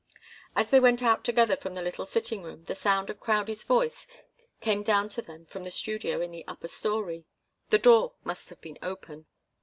As 0.55 0.71
they 0.71 0.79
went 0.79 1.03
out 1.03 1.23
together 1.23 1.55
from 1.55 1.75
the 1.75 1.81
little 1.83 2.07
sitting 2.07 2.41
room, 2.41 2.63
the 2.63 2.73
sound 2.73 3.11
of 3.11 3.19
Crowdie's 3.19 3.61
voice 3.63 4.07
came 4.59 4.81
down 4.81 5.09
to 5.09 5.21
them 5.21 5.45
from 5.45 5.63
the 5.63 5.69
studio 5.69 6.21
in 6.21 6.31
the 6.31 6.43
upper 6.47 6.69
story. 6.69 7.25
The 7.69 7.77
door 7.77 8.15
must 8.23 8.49
have 8.49 8.61
been 8.61 8.79
open. 8.81 9.27